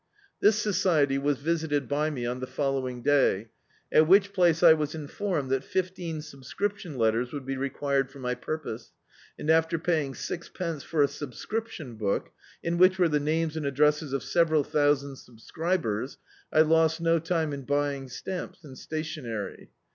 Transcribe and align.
This 0.39 0.55
society 0.55 1.19
was 1.19 1.37
visited 1.37 1.87
by 1.87 2.09
me 2.09 2.25
on 2.25 2.39
the 2.39 2.47
following 2.47 3.03
day; 3.03 3.49
at 3.91 4.07
which 4.07 4.33
place 4.33 4.63
I 4.63 4.73
was 4.73 4.95
informed 4.95 5.51
that 5.51 5.63
fifteen 5.63 6.21
subscripticm 6.21 6.97
letters 6.97 7.31
would 7.31 7.45
be 7.45 7.55
required 7.55 8.09
for 8.09 8.17
my 8.17 8.33
purpose, 8.33 8.93
and 9.37 9.47
after 9.51 9.77
paying 9.77 10.15
sixpence 10.15 10.81
for 10.81 11.03
a 11.03 11.07
subscription 11.07 11.97
book, 11.97 12.31
in 12.63 12.79
whidi 12.79 12.97
were 12.97 13.09
the 13.09 13.19
names 13.19 13.55
and 13.55 13.67
addresses 13.67 14.11
of 14.11 14.23
several 14.23 14.63
thousand 14.63 15.17
subscribers, 15.17 16.17
I 16.51 16.61
lost 16.61 16.99
no 16.99 17.19
time 17.19 17.53
in 17.53 17.61
buying 17.61 18.09
stamps 18.09 18.63
and 18.63 18.75
sta 18.75 19.03
tic«iery. 19.03 19.67